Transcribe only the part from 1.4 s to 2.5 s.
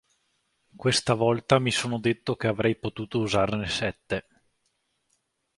mi sono detto che